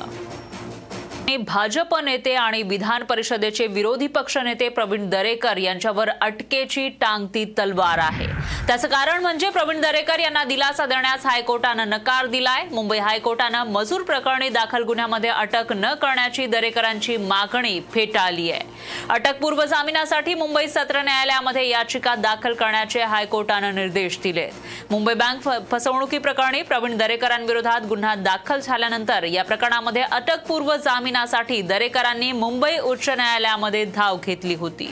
[1.37, 8.27] भाजप नेते आणि विधान परिषदेचे विरोधी पक्षनेते प्रवीण दरेकर यांच्यावर अटकेची टांगती तलवार आहे.
[8.67, 12.63] त्याचं कारण म्हणजे प्रवीण दरेकर यांना दिलासा देण्यास हायकोर्टानं नकार दिलाय.
[12.71, 18.63] मुंबई हायकोर्टानं मजूर प्रकरणी दाखल गुन्ह्यामध्ये अटक न करण्याची दरेकरांची मागणी फेटाळली आहे.
[19.09, 26.61] अटकपूर्व जामिनासाठी मुंबई सत्र न्यायालयामध्ये याचिका दाखल करण्याचे हायकोर्टानं निर्देश दिलेत मुंबई बँक फसवणुकी प्रकरणी
[26.61, 30.75] प्रवीण दरेकरांविरोधात गुन्हा दाखल झाल्यानंतर या प्रकरणामध्ये अटकपूर्व
[31.19, 34.87] जामिनासाठी दरेकरांनी मुंबई उच्च न्यायालयामध्ये धाव घेतली होती.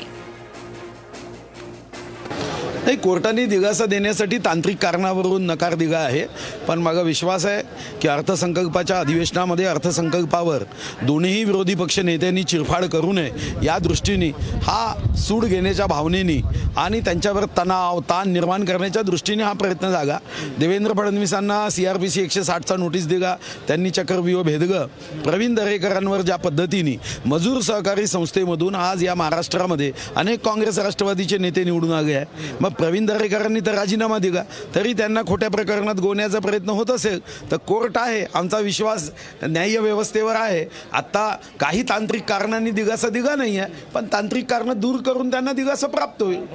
[2.88, 6.24] नाही कोर्टाने दिलासा देण्यासाठी तांत्रिक कारणावरून नकार दिला आहे.
[6.68, 7.62] पण माझा विश्वास आहे
[8.02, 10.64] की अर्थसंकल्पाच्या अधिवेशनामध्ये अर्थसंकल्पावर
[11.02, 13.32] दोन्ही विरोधी पक्ष नेत्यांनी चिरफाड करू नये
[13.64, 14.30] या दृष्टीने
[14.64, 16.40] हा सूड घेण्याच्या भावनेने
[16.78, 20.18] आणि त्यांच्यावर तणाव ताण निर्माण करण्याच्या दृष्टीने हा प्रयत्न झाला.
[20.60, 23.36] देवेंद्र फडणवीसांना सी आर पी सी एकशे साठचा नोटीस दिला.
[23.68, 24.86] त्यांनी चक्रव्यूह भेदगं.
[25.26, 26.96] प्रवीण दरेकरांवर ज्या पद्धतीने
[27.26, 33.06] मजूर सहकारी संस्थेमधून आज या महाराष्ट्रामध्ये अनेक काँग्रेस राष्ट्रवादीचे नेते निवडून आले आहे मग प्रवीण
[33.06, 34.44] दरेकरांनी तर राजीनामा दिला.
[34.76, 37.20] तरी त्यांना खोट्या प्रकरणात गोण्याचा प्रयत्न होत असेल
[37.52, 39.10] तर कोर्ट आहे आमचा विश्वास
[39.44, 40.66] न्याय व्यवस्थेवर आहे.
[40.94, 45.88] आत्ता काही तांत्रिक कारणांनी दिलासा दिला नाही आहे पण तांत्रिक कारणं दूर करून त्यांना दिलासा
[45.88, 46.46] प्राप्त होईल.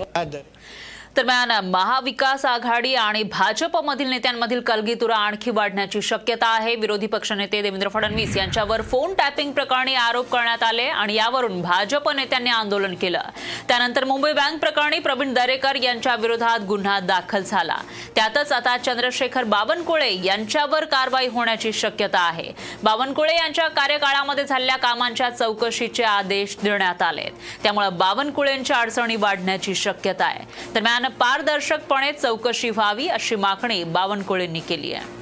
[1.16, 6.74] दरम्यान महाविकास आघाडी आणि भाजपमधील नेत्यांमधील कलगीतुरा आणखी वाढण्याची शक्यता आहे.
[6.74, 12.50] विरोधी पक्षनेते देवेंद्र फडणवीस यांच्यावर फोन टॅपिंग प्रकरणी आरोप करण्यात आले आणि यावरून भाजप नेत्यांनी
[12.50, 13.22] आंदोलन केलं.
[13.68, 17.76] त्यानंतर मुंबई बँक प्रकरणी प्रवीण दरेकर यांच्या विरोधात गुन्हा दाखल झाला.
[18.16, 22.52] त्यातच आता चंद्रशेखर बावनकुळे यांच्यावर कारवाई होण्याची शक्यता आहे.
[22.82, 27.28] बावनकुळे यांच्या कार्यकाळामध्ये झालेल्या कामांच्या चौकशीचे आदेश देण्यात आले
[27.62, 30.44] त्यामुळे बावनकुळेंच्या अडचणी वाढण्याची शक्यता आहे.
[30.74, 35.20] दरम्यान पारदर्शकपणे चौकशी व्हावी अशी मागणी बावनकुळेंनी केली आहे.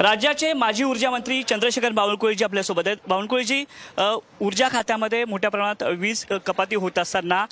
[0.00, 2.96] राज्याचे माजी ऊर्जा मंत्री चंद्रशेखर बावनकुळेजी आपल्यासोबत आहेत.
[3.08, 3.64] बावनकुळेजी
[4.40, 7.44] ऊर्जा खात्यामध्ये मोठ्या प्रमाणात वीज कपाती होत असताना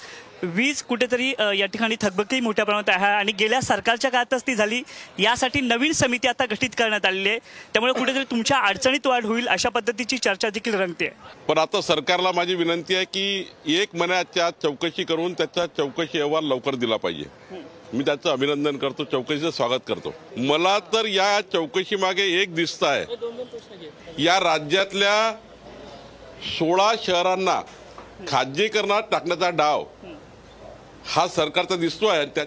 [0.42, 4.82] वीज कुठेतरी या ठिकाणी थकबकी मोठ्या प्रमाणात आहे आणि गेल्या सरकारच्या काळातच ती झाली.
[5.18, 7.38] यासाठी नवीन समिती आता गठीत करण्यात आलेली आहे.
[7.72, 11.08] त्यामुळे कुठेतरी तुमच्या अडचणीत वाढ होईल अशा पद्धतीची चर्चा देखील रंगते.
[11.48, 16.74] पण आता सरकारला माझी विनंती आहे की एक महिन्याच्या चौकशी करून त्याचा चौकशी अहवाल लवकर
[16.74, 17.24] दिला पाहिजे.
[17.92, 20.14] मी त्याचं अभिनंदन करतो चौकशीचं स्वागत करतो.
[20.36, 24.22] मला तर या चौकशी मागे एक दिसत आहे.
[24.24, 25.32] या राज्यातल्या
[26.58, 27.60] सोळा शहरांना
[28.28, 29.84] खाजगीकरणात टाकण्याचा डाव
[31.06, 32.44] हा सरकारचा दिसतो आहे त्या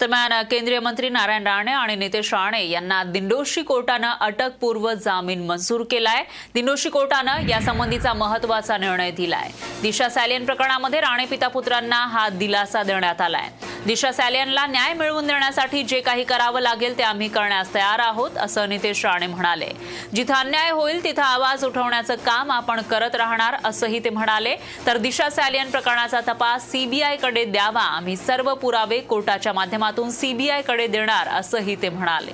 [0.00, 6.22] दरम्यान केंद्रीय मंत्री नारायण राणे आणि नितेश राणे यांना दिंडोशी कोर्टानं अटकपूर्व जामीन मंजूर केलाय.
[6.54, 9.50] दिंडोशी कोर्टानं यासंबंधीचा महत्त्वाचा निर्णय दिलाय.
[9.82, 13.48] दिशा सॅलियन प्रकरणामध्ये राणे पिता पुत्रांना हा दिलासा देण्यात आलाय.
[13.86, 18.68] दिशा सॅलियनला न्याय मिळवून देण्यासाठी जे काही करावं लागेल ते आम्ही करण्यास तयार आहोत असं
[18.68, 19.68] नितेश राणे म्हणाले.
[20.14, 24.56] जिथं अन्याय होईल तिथं आवाज उठवण्याचं काम आपण करत राहणार असंही ते म्हणाले.
[24.86, 27.82] तर दिशा सॅलियन प्रकरणाचा तपास सीबीआयकडे द्यावा.
[27.82, 32.32] आम्ही सर्व पुरावे कोर्टाच्या माध्यमातून माध्यमातून सीबीआयकडे देणार असंही ते म्हणाले.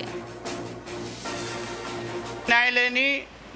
[2.47, 3.09] न्यायालयाने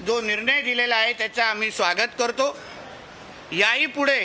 [0.07, 2.55] जो निर्णय दिलेला आहे त्याचा आम्ही स्वागत करतो.
[3.51, 4.21] याही पुढे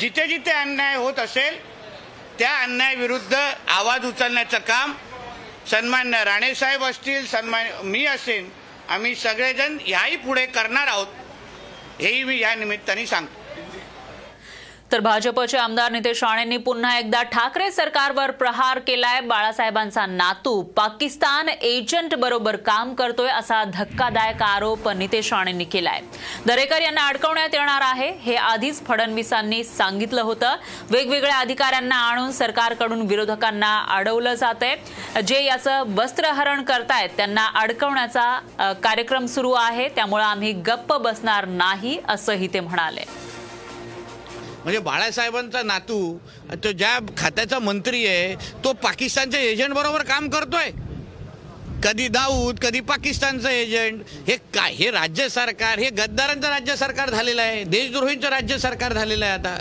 [0.00, 1.58] जिथे जिथे अन्याय होत असेल
[2.38, 3.34] त्या अन्यायाविरुद्ध
[3.68, 4.92] आवाज उचलण्याचं काम
[5.70, 8.48] सन्मान्य राणेसाहेब असतील सन्मान मी असेन
[8.88, 13.43] आम्ही सगळेजण याही पुढे करणार आहोत हेही मी या निमित्ताने सांगतो.
[14.92, 19.20] तर भाजपचे आमदार नितेश राणेंनी पुन्हा एकदा ठाकरे सरकारवर प्रहार केलाय.
[19.20, 26.00] बाळासाहेबांचा नातू पाकिस्तान एजंट बरोबर काम करतोय असा धक्कादायक आरोप नितेश राणेंनी केलाय.
[26.46, 28.10] दरेकर यांना अडकवण्यात येणार आहे.
[28.20, 30.54] हे आधीच फडणवीसांनी सांगितलं होतं.
[30.90, 34.76] वेगवेगळ्या अधिकाऱ्यांना आणून सरकारकडून विरोधकांना अडवलं जातंय.
[35.22, 39.88] जे याचं वस्त्रहरण करतायत त्यांना अडकवण्याचा कार्यक्रम सुरू आहे.
[39.88, 43.04] त्यामुळे आम्ही गप्प बसणार नाही असंही ते म्हणाले.
[44.64, 45.96] म्हणजे बाळासाहेबांचा नातू
[46.64, 50.70] तो ज्या खात्याचा मंत्री आहे तो पाकिस्तानच्या एजंट बरोबर काम करतोय.
[51.84, 57.42] कधी दाऊद कधी पाकिस्तानचं एजंट हे काय हे राज्य सरकार हे गद्दारांचं राज्य सरकार झालेलं
[57.42, 57.62] आहे.
[57.64, 59.56] देशद्रोहींचं राज्य सरकार झालेलं आहे आता.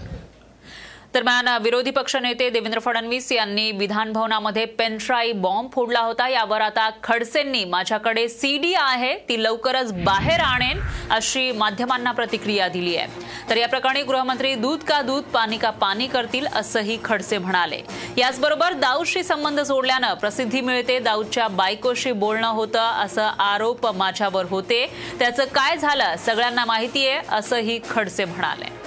[1.14, 6.28] दरम्यान विरोधी पक्षनेते देवेंद्र फडणवीस यांनी विधानभवनामध्ये पेनड्राईव्ह बॉम्ब फोडला होता.
[6.28, 10.80] यावर आता खडसेंनी माझ्याकडे सीडी आहे ती लवकरच बाहेर आणेन
[11.12, 13.08] अशी माध्यमांना प्रतिक्रिया दिली आहे.
[13.50, 17.82] तर या प्रकरणी गृहमंत्री दूध का दूध पाणी का पाणी करतील असंही खडसे म्हणाले.
[18.18, 24.86] याचबरोबर दाऊदशी संबंध जोडल्यानं प्रसिद्धी मिळते दाऊदच्या बायकोशी बोलणं होतं असं आरोप माझ्यावर होते.
[25.20, 28.83] त्याचं काय झालं सगळ्यांना माहिती आहे असंही खडसे म्हणाले.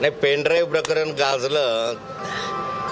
[0.00, 1.94] नाही पेनड्राईव्ह प्रकरण गाजलं.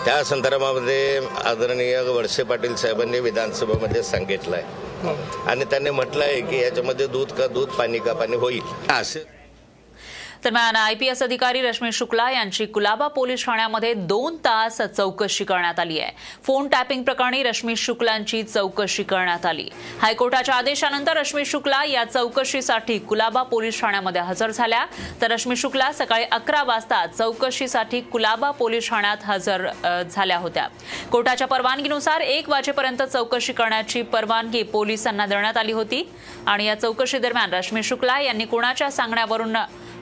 [0.05, 5.15] त्या संदर्भामध्ये आदरणीय वळसे पाटील साहेबांनी विधानसभेमध्ये सांगितलं आहे
[5.49, 8.61] आणि त्यांनी म्हटलं आहे की याच्यामध्ये दूध का दूध पाणी का पाणी होईल.
[8.93, 9.21] असं
[10.45, 16.13] दरम्यान आयपीएस अधिकारी रश्मी शुक्ला यांची कुलाबा पोलीस ठाण्यामध्ये दोन तास चौकशी करण्यात आली आहे.
[16.47, 19.69] फोन टॅपिंग प्रकरणी रश्मी शुक्लांची चौकशी करण्यात आली.
[20.03, 24.85] हायकोर्टाच्या आदेशानंतर रश्मी शुक्ला या चौकशीसाठी कुलाबा पोलीस ठाण्यामध्ये हजर झाल्या.
[25.21, 29.67] तर रश्मी शुक्ला सकाळी अकरा वाजता चौकशीसाठी कुलाबा पोलीस ठाण्यात हजर
[30.11, 30.67] झाल्या होत्या.
[31.13, 36.03] कोर्टाच्या परवानगीनुसार एक वाजेपर्यंत चौकशी करण्याची परवानगी पोलिसांना देण्यात आली होती.
[36.47, 39.57] आणि या चौकशी दरम्यान रश्मी शुक्ला यांनी कोणाच्या सांगण्यावरून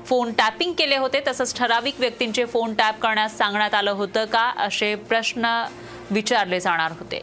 [0.06, 4.94] फोन टॅपिंग केले होते तसंच ठराविक व्यक्तींचे फोन टॅप करण्यास सांगण्यात आलं होतं का असे
[4.94, 5.64] प्रश्न
[6.10, 7.22] विचारले जाणार होते.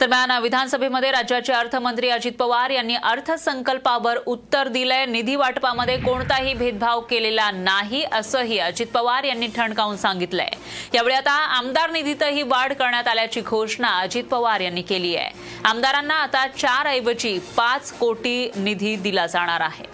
[0.00, 5.04] दरम्यान विधानसभेमध्ये राज्याचे अर्थमंत्री अजित पवार यांनी अर्थसंकल्पावर उत्तर दिलंय.
[5.06, 10.50] निधी वाटपामध्ये कोणताही भेदभाव केलेला नाही असंही अजित पवार यांनी ठणकावून सांगितलंय.
[10.94, 15.30] यावेळी आता आमदार निधीतही वाढ करण्यात आल्याची घोषणा अजित पवार यांनी केली आहे.
[15.64, 19.84] आमदारांना आता चार ऐवजी पाच कोटी निधी दिला जाणार आहे.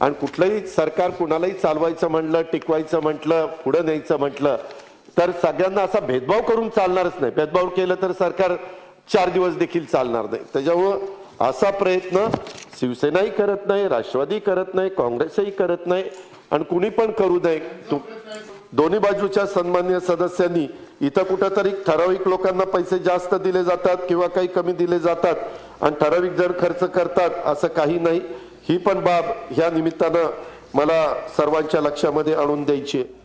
[0.00, 4.56] आणि कुठलंही सरकार कुणालाही चालवायचं म्हटलं टिकवायचं म्हटलं पुढं न्यायचं म्हटलं
[5.18, 7.32] तर सगळ्यांना असा भेदभाव करून चालणारच नाही.
[7.36, 8.54] भेदभाव केलं तर सरकार
[9.12, 10.42] चार दिवस देखील चालणार नाही.
[10.52, 12.26] त्याच्यामुळं असा प्रयत्न
[12.80, 16.04] शिवसेनाही करत नाही राष्ट्रवादी करत नाही काँग्रेसही करत नाही
[16.50, 17.58] आणि कुणी पण करू नये.
[18.72, 20.66] दोन्ही बाजूच्या सन्मान्य सदस्यांनी
[21.00, 26.32] इथं कुठंतरी ठराविक लोकांना पैसे जास्त दिले जातात किंवा काही कमी दिले जातात आणि ठराविक
[26.32, 28.20] जर खर्च करतात असं काही नाही.
[28.68, 30.30] ही पण बाब ह्या निमित्तानं
[30.74, 33.23] मला सर्वांच्या लक्षामध्ये आणून द्यायची आहे.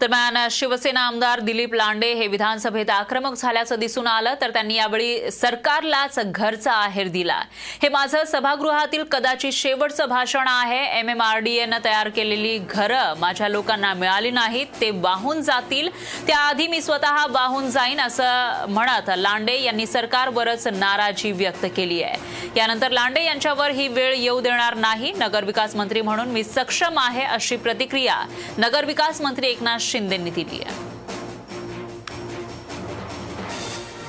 [0.00, 6.18] दरम्यान शिवसेना आमदार दिलीप लांडे हे विधानसभेत आक्रमक झाल्याचं दिसून आलं तर त्यांनी यावेळी सरकारलाच
[6.24, 7.36] घरचा आहेर दिला.
[7.82, 10.82] हे माझं सभागृहातील कदाचित शेवटचं भाषण आहे.
[10.98, 15.88] एम एम आर डी एनं तयार केलेली घरं माझ्या लोकांना मिळाली नाहीत ते वाहून जातील.
[16.26, 22.18] त्याआधी मी स्वतः वाहून जाईन असं म्हणत लांडे यांनी सरकारवरच नाराजी व्यक्त केली आहे.
[22.56, 25.12] यानंतर लांडे यांच्यावर ही वेळ येऊ देणार नाही.
[25.16, 28.22] नगरविकास मंत्री म्हणून मी सक्षम आहे अशी प्रतिक्रिया
[28.58, 30.82] नगरविकास मंत्री एकनाथ शिंदेंनी दिली आहे.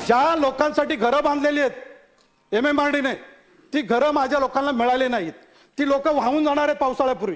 [0.08, 3.14] ज्या लोकांसाठी घरं बांधलेली आहेत एम एम आर डीने
[3.74, 5.34] ती घरं माझ्या लोकांना मिळाली नाहीत.
[5.78, 7.36] ती लोक वाहून जाणार आहे पावसाळ्यापूर्वी.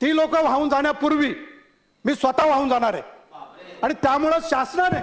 [0.00, 1.32] ती लोक वाहून जाण्यापूर्वी
[2.04, 3.02] मी स्वतः वाहून जाणार आहे.
[3.82, 5.00] आणि त्यामुळं शासनाने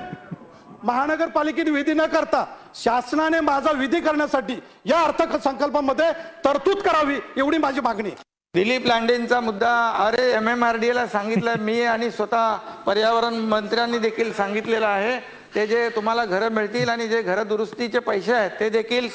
[0.84, 2.46] महानगरपालिकेने विधी न करता
[2.76, 6.12] शासनाने माझा विधी करण्यासाठी या अर्थसंकल्पामध्ये
[6.46, 8.24] तरतूद करावी एवढी माझी मागणी आहे.
[8.56, 12.54] दिलीप लांडेंचा मुद्दा अरे एम एम आर डी एला सांगितलं मी आणि स्वतः
[12.86, 15.18] पर्यावरण मंत्र्यांनी देखील सांगितलेलं आहे.
[15.56, 19.08] ते जे तुम्हाला घरं मिळतील आणि जे घरं दुरुस्तीचे पैसे आहेत ते देखील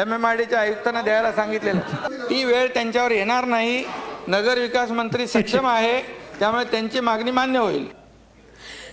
[0.00, 1.80] एम एम आर डीच्या आयुक्तांना द्यायला सांगितलेलं
[2.30, 3.84] ती वेळ त्यांच्यावर येणार नाही.
[4.28, 6.00] नगर विकास मंत्री सक्षम आहे.
[6.38, 7.86] त्यामुळे त्यांची मागणी मान्य होईल.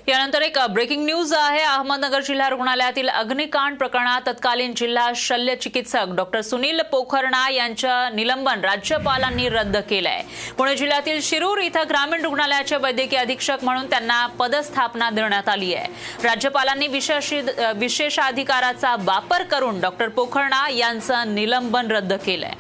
[0.08, 1.62] यानंतर एक ब्रेकिंग न्यूज आहे.
[1.62, 9.48] अहमदनगर जिल्हा रुग्णालयातील अग्निकांड प्रकरणात तत्कालीन जिल्हा शल्य चिकित्सक डॉक्टर सुनील पोखरणा यांच्या निलंबन राज्यपालांनी
[9.50, 10.22] रद्द केलंय.
[10.58, 15.88] पुणे जिल्ह्यातील शिरूर इथं ग्रामीण रुग्णालयाचे वैद्यकीय अधीक्षक म्हणून त्यांना पदस्थापना देण्यात आली आहे.
[16.24, 17.34] राज्यपालांनी विशेष
[17.76, 22.54] विशेषाधिकाराचा वापर करून डॉक्टर पोखरणा यांचं निलंबन रद्द केलंय.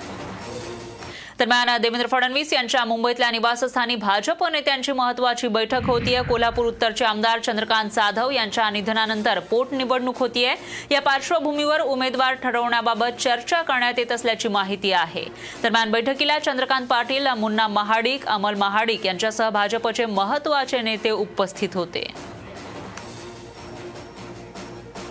[1.39, 6.21] दरम्यान देवेंद्र फडणवीस यांच्या मुंबईतल्या निवासस्थानी भाजप नेत्यांची महत्वाची बैठक होतीये.
[6.23, 10.55] कोल्हापूर उत्तरचे आमदार चंद्रकांत जाधव यांच्या निधनानंतर पोटनिवडणूक होतीये.
[10.91, 15.25] या पार्श्वभूमीवर उमेदवार ठरवण्याबाबत चर्चा करण्यात येत असल्याची माहिती आहे.
[15.63, 22.32] दरम्यान बैठकीला चंद्रकांत पाटील मुन्ना महाडिक अमल महाडिक यांच्यासह भाजपचे महत्त्वाचे नेते उपस्थित होते.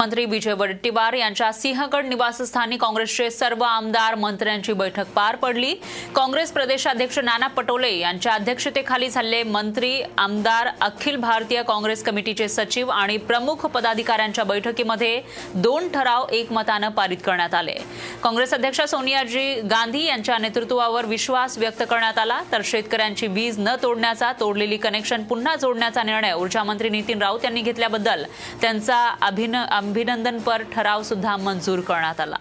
[0.02, 5.74] मंत्री विजय वडेट्टीवार यांच्या सिंहगड निवासस्थानी काँग्रेसचे सर्व आमदार मंत्र्यांची बैठक पार पडली.
[6.14, 13.16] काँग्रेस प्रदेशाध्यक्ष नाना पटोले यांच्या अध्यक्षतेखाली झाले मंत्री आमदार अखिल भारतीय काँग्रेस कमिटीचे सचिव आणि
[13.28, 15.20] प्रमुख पदाधिकाऱ्यांच्या बैठकीमध्ये
[15.54, 17.76] दोन ठराव एकमतानं पारित करण्यात आले.
[18.22, 22.40] काँग्रेस अध्यक्ष सोनियाजी गांधी यांच्या नेतृत्वावर विश्वास व्यक्त करण्यात आला.
[22.52, 27.60] तर शेतकऱ्यांची वीज न तोडण्याचा तोडलेली कनेक्शन पुन्हा जोडण्याचा निर्णय ऊर्जा मंत्री नितीन राऊत यांनी
[27.62, 28.24] घेतल्याबद्दल
[28.62, 29.56] त्यांचा अभिन
[29.92, 32.36] अभिनंदनपर ठराव सुद्धा मंजूर करण्यात आला.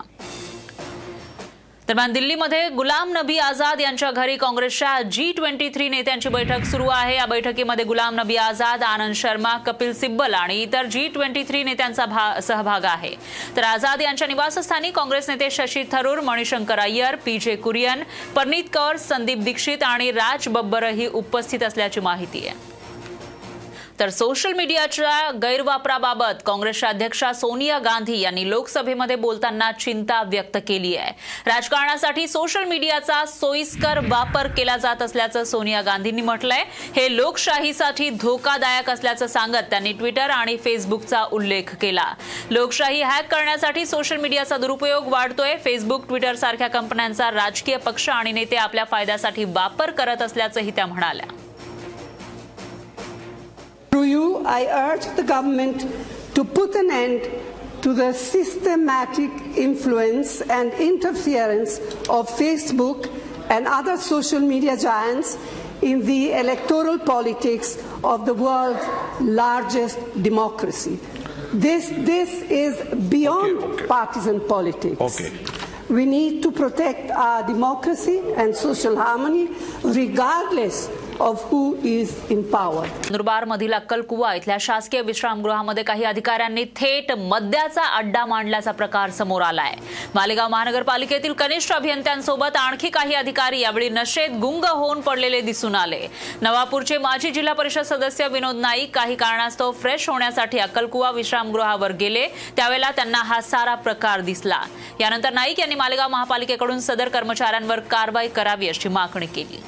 [1.88, 7.16] दरम्यान दिल्लीमध्ये गुलाम नबी आझाद यांच्या घरी काँग्रेसच्या जी ट्वेंटी थ्री नेत्यांची बैठक सुरू आहे.
[7.16, 12.40] या बैठकीमध्ये गुलाम नबी आझाद आनंद शर्मा कपिल सिब्बल आणि इतर जी ट्वेंटी थ्री नेत्यांचा
[12.42, 13.14] सहभाग आहे.
[13.58, 18.04] तर आझाद यांच्या निवासस्थानी काँग्रेस नेते शशी थरूर मणिशंकर अय्यर पी जे कुरियन
[18.36, 22.71] परनीत कौर संदीप दीक्षित आणि राज बब्बरही उपस्थित असल्याची माहिती आहे.
[24.02, 31.12] तर सोशल मीडियाच्या गैरवापराबाबत काँग्रेसच्या अध्यक्षा सोनिया गांधी यांनी लोकसभेमध्ये बोलताना चिंता व्यक्त केली आहे.
[31.46, 36.64] राजकारणासाठी सोशल मीडियाचा सोयीस्कर वापर केला जात असल्याचं सोनिया गांधींनी म्हटलंय.
[36.96, 42.14] हे लोकशाहीसाठी धोकादायक असल्याचं सांगत त्यांनी ट्विटर आणि फेसबुकचा उल्लेख केला.
[42.52, 45.56] लोकशाही हॅक करण्यासाठी सोशल मीडियाचा दुरुपयोग वाढतोय.
[45.58, 51.51] फेसबुक ट्विटर सारख्या कंपन्यांचा राजकीय पक्ष आणि नेते आपल्या फायद्यासाठी वापर करत असल्याचंही त्या म्हणाल्या.
[54.52, 55.88] I urge the government
[56.36, 57.22] to put an end
[57.84, 63.10] to the systematic influence and interference of Facebook
[63.50, 65.38] and other social media giants
[65.82, 68.86] in the electoral politics of the world's
[69.22, 71.00] largest democracy.
[71.54, 72.76] This, this is
[73.10, 75.22] beyond partisan politics.
[75.90, 79.50] We need to protect our democracy and social harmony
[79.82, 82.86] regardless of who is in power.
[82.86, 89.76] Nandurbar मधील अक्कलकुवा इथल्या शासकीय विश्रामगृहामध्ये काही अधिकाऱ्यांनी थेट मद्याचा अड्डा मांडल्याचा प्रकार समोर आलाय.
[90.16, 96.08] मालेगाव महानगरपालिकेतील कनिष्ठ अभियंत्यांसोबत आणखी काही अधिकारी यावेळी नशेत गुंग होऊन पडलेले दिसून आले.
[96.42, 102.28] नवापूरचे माजी जिल्हा परिषद सदस्य विनोद नाईक काही कारणास्तव फ्रेश होण्यासाठी अक्कलकुवा विश्रामगृहावर गेले.
[102.56, 104.62] त्यावेळेला त्यांना हा सारा प्रकार दिसला.
[105.00, 109.64] यानंतर नाईक यांनी मालेगाव महापालिकेकडून सदर कर्मचाऱ्यांवर कारवाई करावी अशी मागणी केली.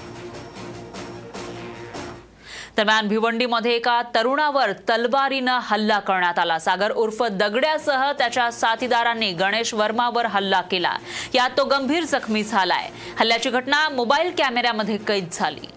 [2.78, 6.60] दरम्यान भिवंडीमध्ये एका तरुणावर तलवारीनं हल्ला करण्यात आला.
[6.60, 10.96] सागर उर्फ दगड्यासह त्याच्या साथीदारांनी गणेश वर्मावर हल्ला केला.
[11.34, 12.90] यात तो गंभीर जखमी झालाय.
[13.20, 15.68] हल्ल्याची घटना मोबाईल कॅमेऱ्यामध्ये कैद झाली.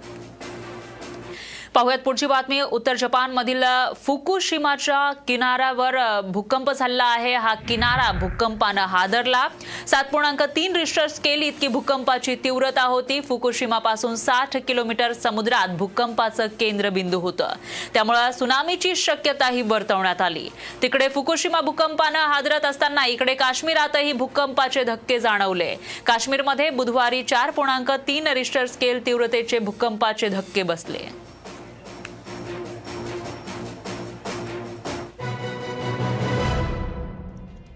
[1.76, 2.60] पाहुयात पुढची बातमी.
[2.60, 3.62] उत्तर जपानमधील
[4.04, 7.34] फुकुशिमाच्या किनाऱ्यावर भूकंप झालेला आहे.
[7.34, 9.46] हा किनारा भूकंपानं हादरला.
[9.88, 13.20] सात पूर्णांक तीन रिश्टर स्केल इतकी भूकंपाची तीव्रता होती.
[13.20, 17.52] फुकुशिमापासून साठ किलोमीटर समुद्रात भूकंपाचं केंद्रबिंदू होतं.
[17.94, 20.48] त्यामुळे सुनामीची शक्यताही वर्तवण्यात आली.
[20.82, 25.74] तिकडे फुकुशिमा भूकंपानं हादरत असताना इकडे काश्मीरातही भूकंपाचे धक्के जाणवले.
[26.06, 31.26] काश्मीरमध्ये बुधवारी चार पूर्णांक तीन रिश्टर स्केल तीव्रतेचे भूकंपाचे धक्के बसले.